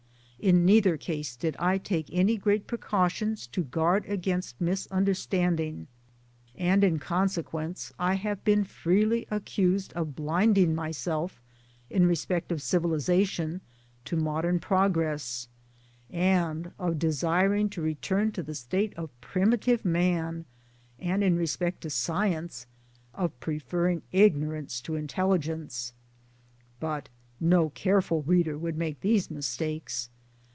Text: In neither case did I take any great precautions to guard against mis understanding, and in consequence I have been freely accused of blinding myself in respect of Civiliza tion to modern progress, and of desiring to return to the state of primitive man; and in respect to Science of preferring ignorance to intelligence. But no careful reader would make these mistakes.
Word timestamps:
In 0.41 0.65
neither 0.65 0.97
case 0.97 1.35
did 1.35 1.55
I 1.59 1.77
take 1.77 2.09
any 2.11 2.35
great 2.35 2.65
precautions 2.65 3.45
to 3.45 3.63
guard 3.63 4.07
against 4.07 4.59
mis 4.59 4.87
understanding, 4.89 5.85
and 6.55 6.83
in 6.83 6.97
consequence 6.97 7.93
I 7.99 8.15
have 8.15 8.43
been 8.43 8.63
freely 8.63 9.27
accused 9.29 9.93
of 9.93 10.15
blinding 10.15 10.73
myself 10.73 11.43
in 11.91 12.07
respect 12.07 12.51
of 12.51 12.57
Civiliza 12.57 13.23
tion 13.27 13.61
to 14.05 14.15
modern 14.15 14.59
progress, 14.59 15.47
and 16.09 16.71
of 16.79 16.97
desiring 16.97 17.69
to 17.69 17.81
return 17.83 18.31
to 18.31 18.41
the 18.41 18.55
state 18.55 18.95
of 18.95 19.11
primitive 19.21 19.85
man; 19.85 20.45
and 20.97 21.23
in 21.23 21.35
respect 21.37 21.81
to 21.81 21.91
Science 21.91 22.65
of 23.13 23.39
preferring 23.39 24.01
ignorance 24.11 24.81
to 24.81 24.95
intelligence. 24.95 25.93
But 26.79 27.09
no 27.39 27.69
careful 27.69 28.23
reader 28.23 28.57
would 28.57 28.75
make 28.75 29.01
these 29.01 29.29
mistakes. 29.29 30.09